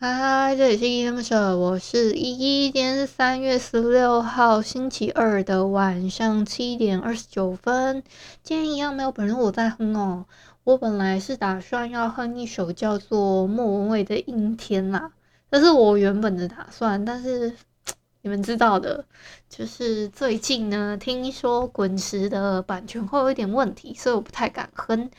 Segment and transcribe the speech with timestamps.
[0.00, 2.70] 嗨，这里是依依恋不舍，我是依依。
[2.70, 8.04] 今天是三月十六号星期二的晚上七点二十九分。
[8.44, 10.24] 今天一样没有本人我在哼哦。
[10.62, 15.10] 我本来是打算要哼一首叫做莫文蔚的《阴天》啦，
[15.50, 17.04] 这是我原本的打算。
[17.04, 17.52] 但是
[18.22, 19.04] 你们知道的，
[19.48, 25.10] 就是最近呢，听说滚石的版权会有一点问题，所以我不太敢哼。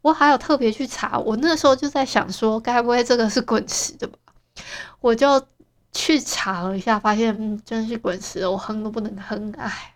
[0.00, 4.18] 我还有特别去查，我那时候就在想说，该不会这个是滚石的吧？
[5.00, 5.46] 我就
[5.92, 9.94] 去查了一下，发现嗯，真是滚石，我哼都不能哼，哎，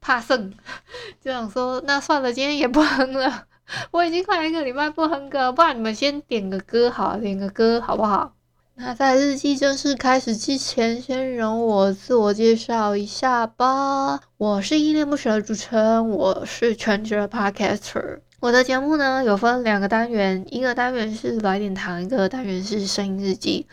[0.00, 0.52] 怕剩，
[1.20, 3.46] 就想说那算了，今天也不哼了。
[3.90, 8.32] 我已经快一个礼拜不哼歌，不然你们先点个歌好，点个歌好不好？
[8.78, 14.20] 那在日记正式开始之前，先容我自我介绍一下吧。
[14.36, 18.20] 我是依恋不舍的主持人，我是全职的 Podcaster。
[18.46, 23.66] 我的节目呢，有分两个单元，一个单元是来点糖，一个单元是声音日记。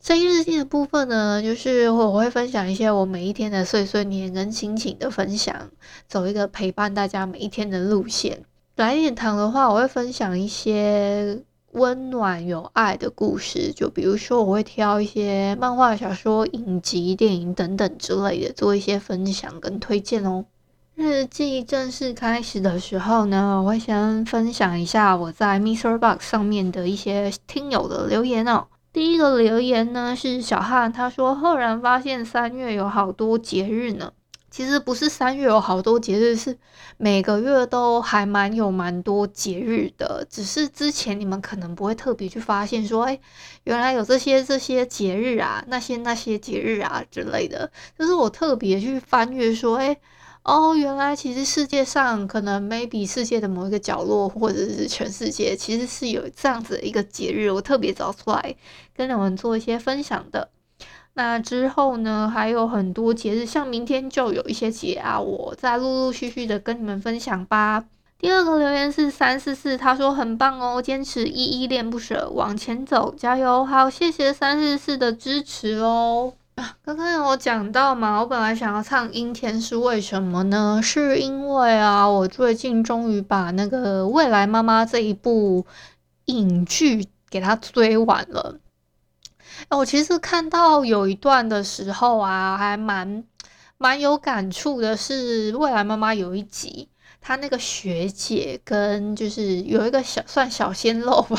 [0.00, 5.54] 声音日记的部分呢，就是我会分享一些我每一天的碎碎念跟心情的分享，
[6.06, 8.44] 走一个陪伴大家每一天的路线。
[8.76, 20.46] 来点糖的话，我会分享一些温暖有爱的故事，就比如说我会挑一些漫画、小说、影集、电影等等之类的，做一些分享跟推荐哦。
[21.00, 25.96] 日记正式开始的时候呢，我会先分享一下我在 Mr.
[25.96, 28.66] Box 上面的一些听友的留言哦。
[28.92, 34.12] 第一个留言呢是小汉，他说：“赫然发现三月有好多节日呢。”
[34.50, 36.58] 其实不是三月有好多节日，是
[36.96, 40.26] 每个月都还蛮有蛮多节日的。
[40.28, 43.20] 只是之前你们可能不会特别去发现，说：“哎，
[43.62, 49.96] 原来有这些这些节日啊，那些那些节日啊之类的。”就是我特别去翻阅，说：“哎。”
[50.48, 58.56] 哦，原来其实世界上可能 maybe 世界的某一个角落，或者是全世界，其实是有这样子的一个节日，我特别找出来
[58.96, 60.48] 跟你们做一些分享的。
[61.12, 67.84] 那之后呢，还有很多节日，像明天就有一些节啊，我再陆陆续续的跟你们分享吧。
[68.18, 73.66] 第二个留言是三四四，他说很棒哦，坚持依依恋不舍，往前走，加油！
[73.66, 76.32] 好，谢谢三四四的支持哦。
[76.84, 80.80] 刚刚有讲到嘛，我本来想要唱《阴天》是为什么呢？
[80.82, 85.64] 是因为啊，我最近终于把那个《未来妈妈》这一部
[86.24, 88.58] 影剧给它追完了。
[89.70, 93.22] 我其实看到有一段的时候啊，还蛮
[93.76, 94.96] 蛮有感触的。
[94.96, 96.88] 是《未来妈妈》有一集，
[97.20, 101.38] 她那个学姐跟就是有一个小算小鲜肉吧。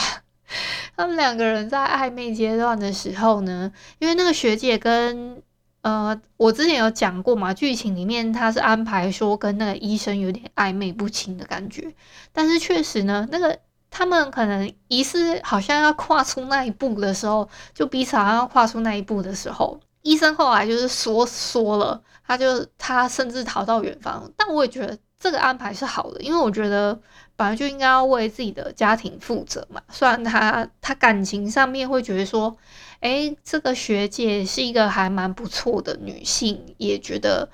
[0.97, 5.41] 他们两个人在暧昧阶段的时候呢，因为那个学姐跟
[5.81, 11.93] 呃，我之前有讲过嘛，剧情里面他是安排说跟那个医生有点暧昧不清的感觉，
[12.33, 13.57] 但是确实呢，那个
[13.89, 26.99] 他们可能疑似好像要跨出那一步的时候，就彼此好像要跨出那一步的时候，医生后来就是说说了，他就他甚至逃到远方，但我也觉得这个安排是好的，因为我觉得。
[27.39, 29.81] 本来就应该要为自己的家庭负责嘛。
[29.89, 32.53] 虽然他他感情上面会觉得说，
[32.99, 37.47] 诶，这个学姐是一个还蛮不错的女性，也觉得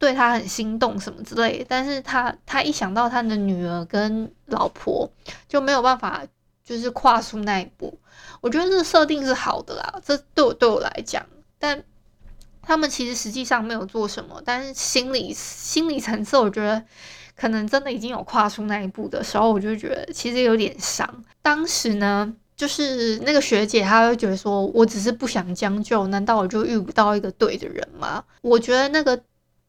[0.00, 1.66] 对他很心动什么之类的。
[1.68, 5.08] 但是他他一想到他的女儿跟老婆，
[5.46, 6.26] 就没有办法
[6.64, 7.96] 就是跨出那一步。
[8.40, 11.24] 我觉得这设定是好的啦，这对我对我来讲，
[11.56, 11.80] 但
[12.62, 16.82] 他们其实实际上没有做什么，但是心理心理层次，我觉得。
[17.36, 21.24] 可能真的已经有跨出那一步的时候，我就觉得其实有点伤。
[21.40, 28.22] 当时呢，就是那个学姐，她会觉得说，我只是不想将就，难道我就遇不到一个对的人吗？
[28.42, 29.18] 我觉得那个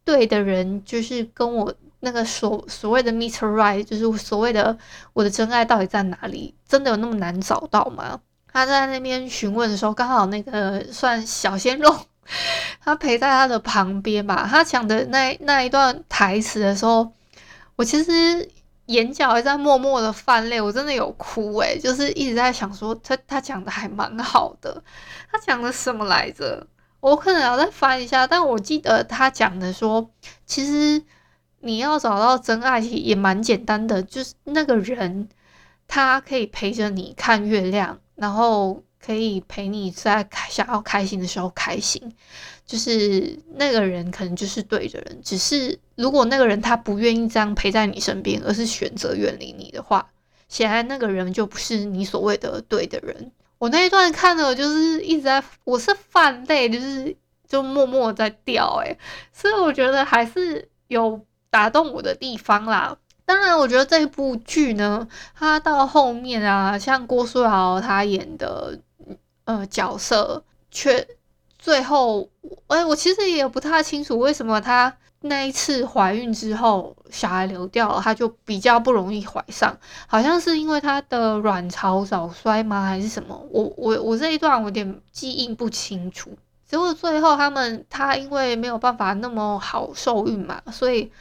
[0.03, 4.77] 对的人，就是跟我那个所所谓的 meet right，就是所谓的
[5.13, 6.53] 我的真爱到底在哪里？
[6.67, 8.19] 真的有那么难找到吗？
[8.51, 11.97] 他在那边询问的时候，刚好那个算小鲜肉，
[12.83, 14.47] 他陪在他的旁边吧。
[14.49, 17.11] 他讲的那那一段台词的时候。
[17.77, 18.47] 我其实
[18.87, 24.83] 眼角还在默默的泛泪，我真的有哭诶，就是一直在想说他他讲的还蛮好的，
[25.31, 26.67] 他讲的什么来着？
[26.99, 30.07] 我可能要再翻一下，但我记得他讲的说，
[30.45, 31.01] 其实
[31.61, 35.27] 你要找到真爱其实也蛮简单的，就是那个人
[35.87, 42.01] 他可以陪着你看月亮，然后可以陪你在想要开心的时候开心，
[42.65, 45.21] 就是那个人可能就是对的人。
[45.23, 50.07] 只是如果那个人他不愿意这样陪在你身边，而是选择远离你的话，
[50.47, 53.31] 显然那个人就不是你所谓的对的人。
[53.57, 57.15] 我那一段看了，就是一直在，我是泛泪，就是
[57.47, 58.97] 就默默在掉，诶，
[59.31, 61.19] 所以我觉得还是有
[61.49, 62.97] 打动我的地方啦。
[63.23, 68.79] 当然，我觉得这部剧呢，它到后面啊，像郭书瑶她演的
[69.57, 71.07] 呃角色，却
[71.57, 72.29] 最后，
[72.67, 79.77] 哎、我其实也不太清楚为什么她那一次怀孕之后，小孩流掉了，她就比较不容易怀上，
[80.07, 83.35] 好像是因为她的卵巢早衰吗，还是什么？
[83.51, 86.31] 我我我这一段我有点记忆不清楚。
[86.65, 91.11] 结果最后他们她因为没有办法那么好受孕嘛，所以。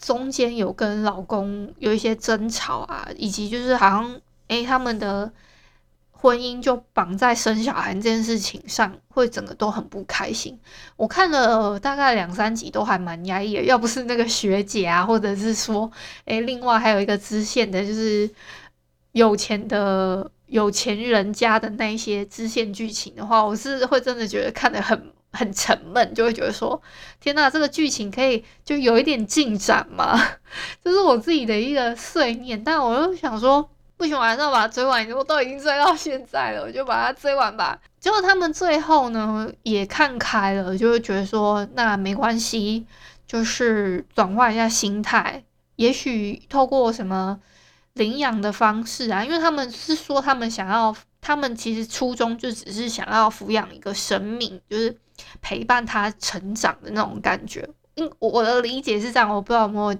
[0.00, 4.04] 中间有跟老公有一些争吵啊，以及就是好像
[4.46, 5.28] 诶、欸，他们的
[6.20, 10.58] 婚姻就绑在生小孩这件事情上，会整个都很不开心。
[10.96, 13.62] 我看了大概两三集，都还蛮压抑的。
[13.62, 15.88] 要不是那个学姐啊，或者是说，
[16.24, 18.28] 诶、另外还有一个支线的，就是
[19.12, 25.12] 有钱的有钱人家的那一些支线剧情的话，我是会真的觉得看得很。
[25.30, 26.80] 很沉闷，就会觉得说
[27.20, 30.18] ：“天呐，这个剧情可以就有一点进展吗？”
[30.82, 33.68] 这是我自己的一个碎念，但我又想说，
[33.98, 35.06] 不行，我还是要把它追完。
[35.10, 37.78] 我都已经追到现在了， 我就把它追完吧。
[38.00, 42.86] 结果他们最后呢也看开了，就会觉得说：“那没关系，
[43.26, 45.44] 就是转换一下心态，
[45.76, 47.38] 也许透过什么
[47.92, 54.96] 领养的方式啊，因为他们是说他们想要，他们其实初衷就只是想要抚养一个生命，就是。”
[55.42, 59.98] 陪伴他成长的那种感觉，嗯，我的理解是这样，我不知道有没有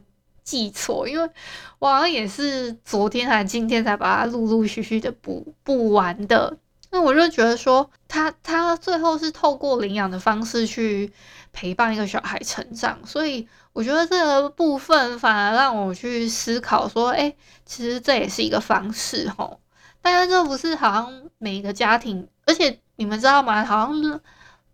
[0.48, 1.30] 记错，因为
[1.78, 6.56] 我好像也是昨天还今天才把它陆陆续续的补补完的。
[6.90, 11.12] 那我就觉得说，他他最后是透过领养的方式去
[11.52, 17.34] 陪伴一个小孩成长，所以我觉得这个部分反而让我去思考说，哎，
[17.66, 19.60] 其实这也是一个方式吼。
[20.00, 23.62] 但是这不是好像每一个家庭，而且你们知道吗？
[23.62, 24.18] 好像是。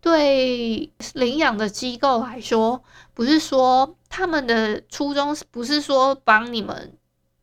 [0.04, 2.84] 对领养的机构来说，
[3.14, 6.98] 不是说他们的初衷不是说帮你们，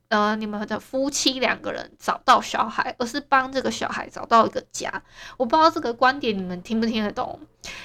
[0.10, 5.02] 呃，你们的夫妻两个人找到小孩，而是帮这个小孩找到一个家。
[5.38, 7.40] 我不知道这个观点你们听不听得懂？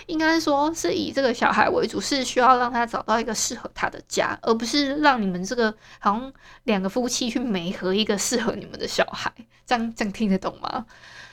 [0.05, 6.31] 应该说是以这个小孩为主，是需要让他找到一个适合他的家，而不是让你们这个好像
[6.65, 9.33] 两个夫妻去媒合一个适合你们的小孩。
[9.65, 10.85] 这样这样听得懂吗？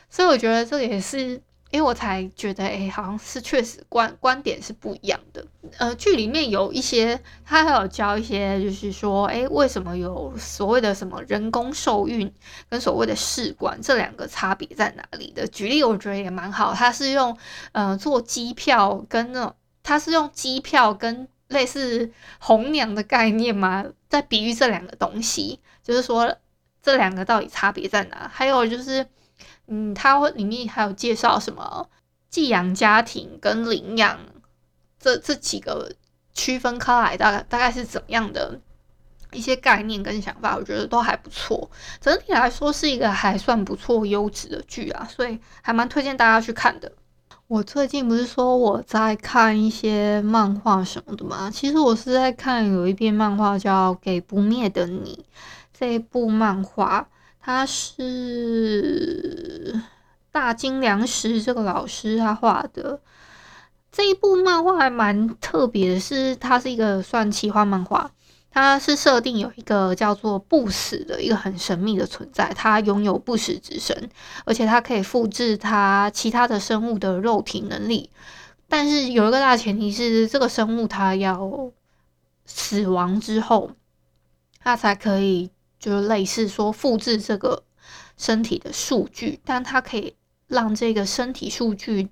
[0.09, 1.41] 所以我觉得这也是。
[1.73, 5.43] 因为我才觉得，哎、好像是确实观观点是不一样的。
[5.79, 12.31] 呃，剧里面有一些，他还有教一些，就是说，哎、为什么有所谓的什么人工受孕
[12.69, 15.47] 跟所谓的试管这两个差别在哪里的？
[15.47, 17.35] 举例我觉得也蛮好，他是用
[17.71, 26.35] 呃做机票跟那种，他是用机票跟类似红娘的概念嘛，在比喻这两个东西，就是说
[26.83, 28.29] 这两个到底差别在哪？
[28.31, 29.03] 还有就是。
[29.67, 31.87] 嗯，它会里面还有介绍什么
[32.29, 34.19] 寄养家庭跟领养
[34.99, 35.91] 这这几个
[36.33, 38.59] 区分开来，大概大概是怎么样的
[39.31, 41.69] 一些概念跟想法，我觉得都还不错。
[42.01, 46.91] 整体来说是一个还算不错优质的剧啊，所以还蛮推荐大家去看的。
[47.47, 51.51] 我最近不是说我在看一些漫画什么的吗？
[51.51, 55.25] 其实我是在看有一篇漫画叫《给不灭的你》
[55.71, 57.07] 这一部漫画。
[57.45, 58.07] 他是
[60.31, 63.01] 大金良时这个老师他画的
[63.91, 68.09] 这一部漫画还蛮特别的，是它是一个算奇幻漫画，
[68.49, 74.09] 它是设定有一个叫做不死的一个很神秘的存在，它拥有不死之身，
[74.45, 78.09] 而且它可以复制它其他的生物的肉体能力，
[78.69, 81.71] 但是有一个大前提是这个生物它要
[82.45, 83.71] 死亡之后，
[84.59, 85.49] 它才可以。
[85.83, 87.61] 就是类似说复制这个
[88.15, 90.15] 身体的数据，但它可以
[90.47, 92.07] 让这个身体数据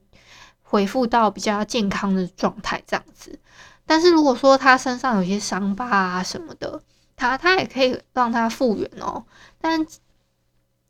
[0.61, 3.39] 恢复到比较健康的状态，这样子。
[3.85, 6.81] 但是如果说他身上有些伤疤啊什么的，
[7.15, 9.23] 他他也可以让它复原哦。
[9.61, 9.87] 但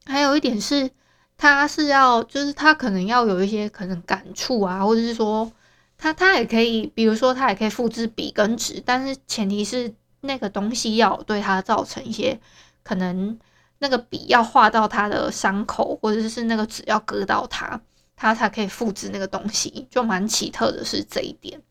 [0.06, 0.90] 还有一点是，
[1.38, 5.52] 他是要就是他可能要有一些可能感触啊，或者是说
[6.00, 12.40] 他他也可以，比如说他也可以复制笔跟纸，但是前提是那个东西要对他造成一些。
[12.84, 13.38] 可能
[13.80, 17.80] 那个笔要画到他的伤口，或者是那个纸要割到他，
[18.16, 21.62] 他才可以复制那个东西，就蛮奇特的是这一点。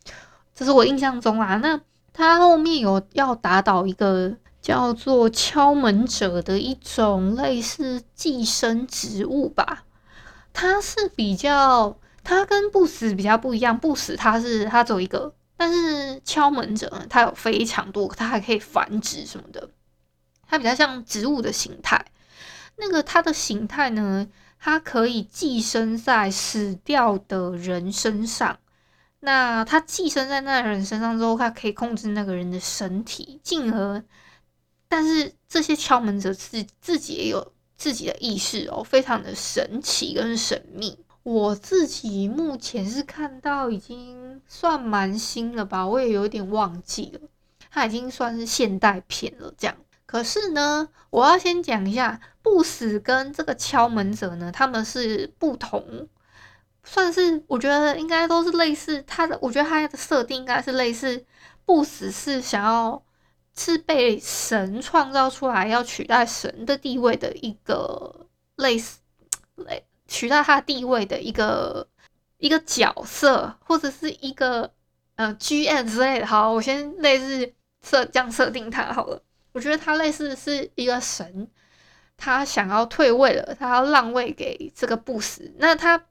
[0.54, 1.80] 这是我印象中啊，那
[2.12, 9.84] 他后面有要打倒一个叫做敲门者的一种类似寄生植物吧？
[10.52, 13.78] 它是比较，他跟不死比较不一样。
[13.78, 19.70] 不死他是他只有一个，但是敲门者它，有非常多，他还可以繁殖什么的。
[20.50, 22.04] 它比较像植物的形态。
[22.76, 24.26] 那个它的形态呢，
[24.58, 28.58] 它可以寄生在死掉的人身上。
[29.20, 34.02] 那它寄生在那人身上之后，它可以控制那个人的身体，进而，
[34.88, 40.98] 但是这些敲门者自自己也有自己的意识哦，非常的神奇跟神秘。
[41.22, 47.20] 我自己目前是看到已经算蛮新了吧，我也有点忘记了，
[47.70, 49.76] 它已经算是现代片了这样。
[50.10, 56.08] 可是呢，我要先讲一下，不死跟这个敲门者呢，他们是不同，
[56.82, 59.00] 算是我觉得应该都是类似。
[59.04, 61.24] 他的，我觉得他的设定应该是类似，
[61.64, 63.00] 不死是想要
[63.56, 68.26] 是被神创造出来，要取代神的地位的一个
[68.56, 68.98] 类似，
[69.54, 71.86] 类 取代他地位的一个
[72.38, 74.72] 一个角色，或者是一个
[75.14, 76.26] 呃 GM 之类的。
[76.26, 79.22] 好，我先类似设这样设定他好了。
[79.52, 81.48] 我觉得他类似是一个神，
[82.16, 85.52] 他想要退位了，他要让位给这个不死。
[85.58, 86.04] 那他，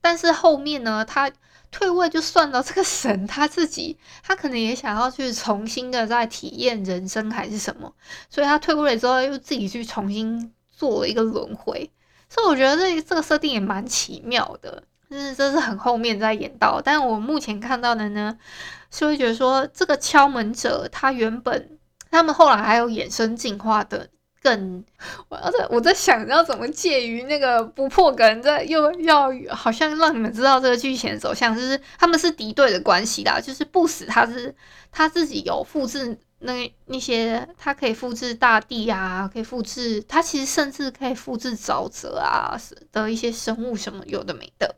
[0.00, 1.30] 但是后面呢，他
[1.70, 7.94] 退位就算了，这个神他自己，他可能也想要去重新的再体验人生还是什么，
[8.28, 11.90] 所以他退位了之后又自己去重新做了一个轮回。
[12.28, 16.82] 所以我觉得这这个设定也蛮奇妙的，就是这是很后面再演到。
[16.82, 18.38] 但我目前看到的呢，
[18.90, 21.77] 是会觉得说这个敲门者他原本。
[22.10, 24.08] 他们后来还有衍生进化的
[24.40, 24.84] 更，
[25.28, 33.40] 我要在我在想要怎么介于那个不破梗，在又要好像让你们知道这个剧情的走向，就是他们是敌对的关系啦。
[33.40, 34.54] 就是不死他是
[34.90, 42.56] 他自己有复制那那些，他可以复制大地啊，可以复制他其实甚至可以复制沼泽啊
[42.92, 44.76] 的一些生物什么有的没的，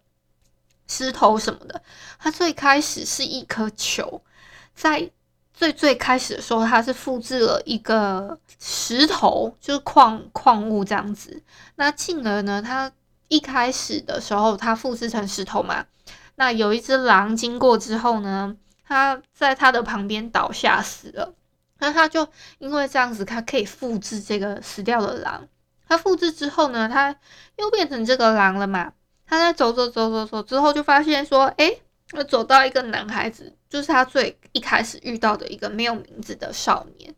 [0.89, 1.83] 石头什么的。
[2.19, 4.23] 他最开始是一颗球，
[4.75, 5.11] 在。
[5.61, 11.43] 最最开始的时候，它是复制了一个石头，就是矿矿物这样子。
[11.75, 12.91] 那进而呢，它
[13.29, 15.85] 一开始的时候，它复制成石头嘛。
[16.37, 21.35] 那有一只狼经过之后呢，它在它的旁边倒下死了。
[21.79, 22.27] 那它就
[22.59, 25.47] 因为这样子，它可以复制这个死掉的狼。
[25.87, 27.15] 它复制之后呢，它
[27.57, 28.95] 又变成这个狼了嘛。
[29.27, 33.55] 它在走走走走走之后，就发现说，诶，我走到一个男孩子。
[33.71, 37.15] 就是他最一开始遇到的一个没有名字的少年，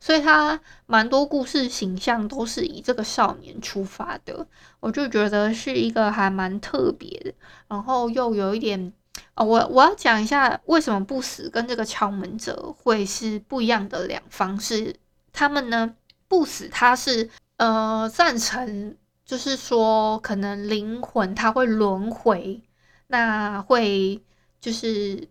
[0.00, 4.46] 所以他蛮多故事形象都是以这个少年出发的，
[4.80, 7.34] 我就觉得是一个还蛮特别的，
[7.68, 8.92] 然后又有一点、
[9.34, 14.96] 哦，我我要讲一下为什么不死跟这个敲门者会是不一样的两方，是
[15.34, 15.94] 他们呢，
[16.26, 17.28] 不死他是
[17.58, 22.62] 呃赞成，就是说可能灵魂他会轮回，
[23.08, 24.22] 那会
[24.62, 25.28] 就是。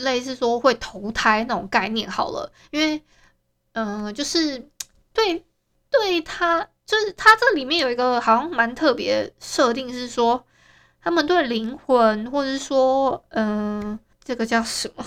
[0.00, 3.02] 类似说会投胎那种概念好了，因为，
[3.72, 4.58] 嗯、就是
[5.12, 5.44] 对
[5.90, 10.44] 对他，就是他这里面有一个好像蛮特别设定，是说
[11.02, 15.04] 他们对灵魂，或者是说，嗯、呃，这个叫什么，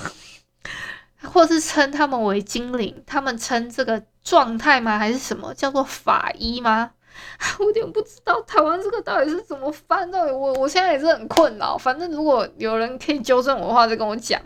[1.31, 4.97] 或是称他们为精灵，他们称这个状态吗？
[4.97, 6.91] 还是什么叫做法医吗？
[7.59, 11.77] 我有点不知道台湾这个到底是怎么翻的，我我现在也是很困扰。
[11.77, 14.41] 反正如果有人可以纠正我的话，就跟我讲。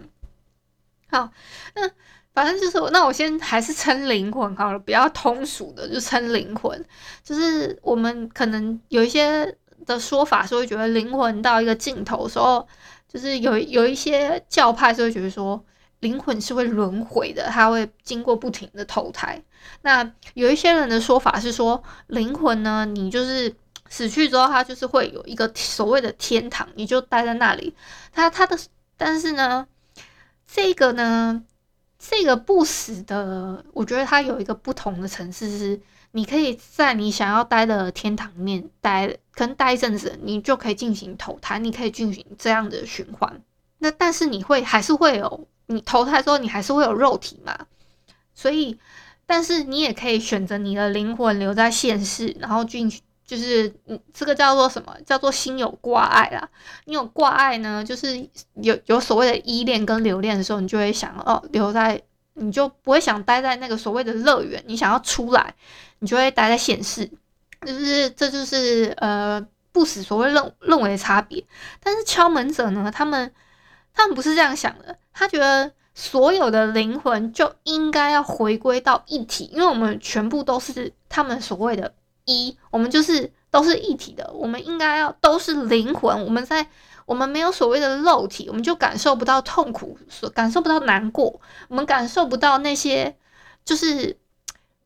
[1.09, 1.29] 好，
[1.75, 1.89] 那
[2.33, 6.85] 反正就是，那我先还是称灵魂好了，比较通俗的就称灵魂。
[7.23, 12.67] 就是我们可能有一些的说法，是会觉得灵魂到一个尽头的时候，
[13.07, 15.63] 就是有有一些教派是会觉得说
[16.01, 19.41] 灵魂是会轮回的，它会经过不停的投胎。
[19.81, 23.51] 那有一些人的说法是说，灵魂呢，你就是
[23.89, 27.73] 死去之后，它就是会有一个所谓的天堂，你就待在那里。
[28.11, 28.59] 它它的，
[28.97, 29.65] 但是呢。
[30.48, 31.44] 这个呢，
[32.00, 35.80] 这个不死的，我觉得它有一个不同的层次，是
[36.12, 43.42] 你可以在你想要待的天堂里面待，可能待一阵子，你就可以进行投胎，你可以进行这样的循环。
[43.80, 47.68] 那但是你会还是会有，你投胎之后你还是会有肉体嘛？
[48.34, 48.80] 所以，
[49.25, 53.01] 但是你也可以选择你的灵魂留在现世，然后进去。
[53.27, 54.96] 就是嗯，这个叫做什么？
[55.05, 56.50] 叫做心有挂碍啦。
[56.86, 58.17] 你有挂碍呢，就是
[58.62, 62.01] 有有所谓的依恋跟留恋的时候，你就会想哦，留在，
[62.36, 64.63] 你就不会想待在那个所谓的乐园。
[64.65, 65.53] 你想要出来，
[66.00, 67.12] 你就会待在现世。
[67.65, 71.43] 就是这就是呃不死所谓认认为的差别。
[71.84, 73.34] 但是敲门者呢，他们
[73.93, 74.98] 他们不是这样想的。
[75.12, 81.93] 他觉得所有的灵魂就应该要回归到一体，因为我们全部都是他们所谓的。
[82.27, 86.24] 一，我们就是都是一体的，我们应该要都是灵魂。
[86.25, 86.67] 我们在
[87.05, 93.15] 我们没有所谓的肉体，我们就感受不到痛苦，所感受不到难过，我们感受不到那些
[93.63, 94.17] 就是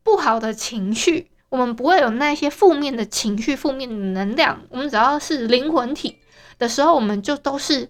[0.04, 4.62] 不好的情绪，我们不会有那些负面的情绪、负面的能量。
[4.70, 6.20] 我们只要是灵魂体
[6.60, 7.90] 的时候，我们就都是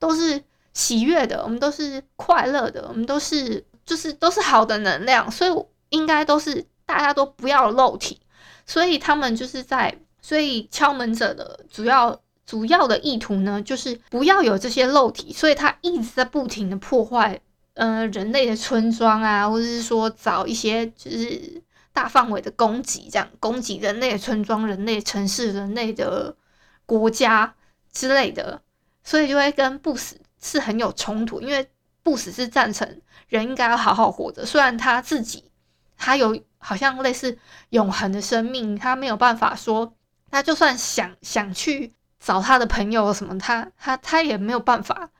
[0.00, 0.42] 都是
[0.74, 5.52] 喜悦的，我们都是快乐的，我们都是就是都是好的能量，所以
[5.90, 8.20] 应该都是大家都不要肉体。
[8.68, 17.40] 所以他们就是在，所以敲门者的主要主要的意图呢，就是不要有这些肉体，所以他一直在不停的破坏，
[17.72, 21.62] 呃，人类的村庄啊，或者是说找一些就是
[21.94, 26.36] 大范围的攻击，这样攻击人类的村庄、人类的城市、人类的
[26.84, 27.54] 国家
[27.90, 28.60] 之类的，
[29.02, 31.66] 所以就会跟不死是很有冲突，因为
[32.02, 35.50] 不死是赞成人应该要好好活着，虽然他自己
[35.96, 36.38] 他有。
[36.58, 37.38] 好像类似
[37.70, 39.94] 永恒的生命，他没有办法说，
[40.30, 45.10] 他就算想想去找他的朋友什么，他他他也没有办法，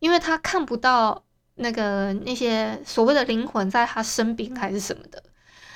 [0.00, 1.24] 因为他看不到
[1.54, 5.22] 那个那些所谓的灵魂在他身边还是什么的，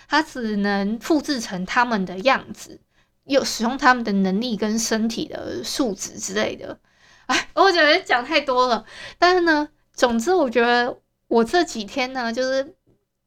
[0.08, 2.80] 他只能复制成他们的样子，
[3.24, 6.78] 又使用他们的能力跟身体的素质之类的。
[7.26, 8.84] 哎，我觉得讲太多了，
[9.18, 10.98] 但是呢，总之我觉得
[11.28, 12.74] 我这几天呢，就是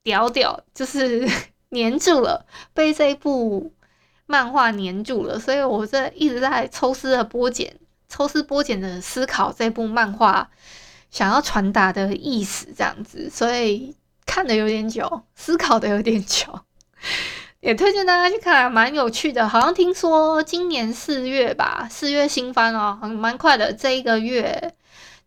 [0.04, 1.28] 屌屌，就是。
[1.75, 3.72] 黏住了，被这一部
[4.25, 7.75] 漫画黏住了，所以我这一直在抽丝的剥茧，
[8.10, 10.50] 抽丝剥茧的思考这部漫画
[11.12, 16.62] 想要传达的意思，这样子，所以看的有点久，思考的有点久，
[17.62, 19.48] 也推荐大家去看，蛮有趣的。
[19.48, 24.74] 好像听说今年四月吧，四月新番哦，很蛮快的，这一个月，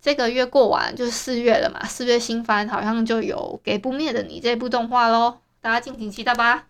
[0.01, 5.39] 这个月过完就四月了嘛，四月新番好像就有《给不灭的你》这部动画喽。
[5.69, 6.65] 大家敬请期待吧！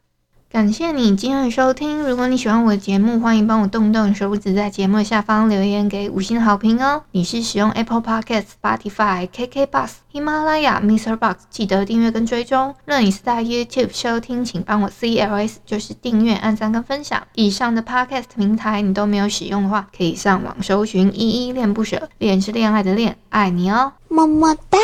[0.50, 2.02] 感谢你今天的收听。
[2.02, 7.05] 如果你喜欢我的节目，欢迎帮我动动手指，在节目下方留言给五星好评哦。
[7.12, 11.16] 你是使用 Apple Podcast、Spotify、KK Bus、喜马拉雅、Mr.
[11.16, 12.74] Box，记得订阅跟追踪。
[12.87, 17.24] 若你是在 YouTube 收听，请帮我 CLS，就是订阅、按赞跟分享。
[17.35, 24.78] 以上的 Podcast 平台你都没有使用的话，可以上网搜寻“依依恋不舍”，恋是恋爱的恋，爱你哦，么么哒。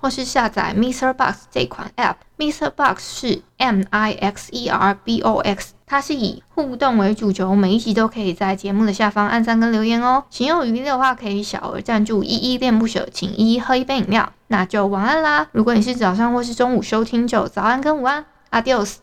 [0.00, 10.24] 或是下载 Mixer Box 这款 App，Mixer Box 是 M I X E R B O X，它是以互动为主轴，每一集都可以在节目的下方按赞跟留言哦。
[10.30, 14.32] 情有余力的话，可以小额赞助，依依恋不舍，请依依喝一杯饮料。
[14.46, 15.48] 那就晚安啦！
[15.52, 19.01] 如果你是早上或是中午收听，就早安跟午安，Adios。